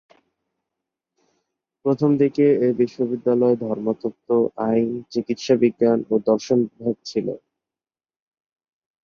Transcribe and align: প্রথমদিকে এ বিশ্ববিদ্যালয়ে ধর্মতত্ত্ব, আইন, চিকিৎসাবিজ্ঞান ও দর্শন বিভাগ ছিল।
প্রথমদিকে 1.85 2.45
এ 2.59 2.69
বিশ্ববিদ্যালয়ে 2.81 3.55
ধর্মতত্ত্ব, 3.65 4.29
আইন, 4.67 4.89
চিকিৎসাবিজ্ঞান 5.13 5.99
ও 6.09 6.23
দর্শন 6.29 6.59
বিভাগ 6.67 6.95
ছিল। 7.05 7.27